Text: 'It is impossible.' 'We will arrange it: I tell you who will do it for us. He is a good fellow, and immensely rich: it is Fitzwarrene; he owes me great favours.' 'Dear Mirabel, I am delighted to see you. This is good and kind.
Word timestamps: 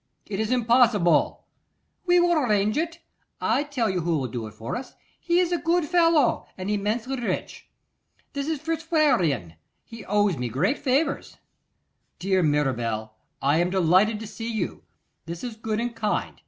'It 0.25 0.39
is 0.39 0.49
impossible.' 0.49 1.45
'We 2.07 2.21
will 2.21 2.33
arrange 2.33 2.75
it: 2.75 3.01
I 3.39 3.61
tell 3.61 3.87
you 3.87 3.99
who 4.01 4.17
will 4.17 4.27
do 4.27 4.47
it 4.47 4.53
for 4.55 4.75
us. 4.75 4.95
He 5.19 5.37
is 5.39 5.51
a 5.51 5.59
good 5.59 5.85
fellow, 5.85 6.47
and 6.57 6.71
immensely 6.71 7.19
rich: 7.21 7.69
it 8.33 8.47
is 8.47 8.59
Fitzwarrene; 8.59 9.57
he 9.83 10.03
owes 10.05 10.37
me 10.37 10.49
great 10.49 10.79
favours.' 10.79 11.37
'Dear 12.17 12.41
Mirabel, 12.41 13.13
I 13.43 13.59
am 13.59 13.69
delighted 13.69 14.19
to 14.21 14.25
see 14.25 14.51
you. 14.51 14.81
This 15.27 15.43
is 15.43 15.55
good 15.55 15.79
and 15.79 15.95
kind. 15.95 16.35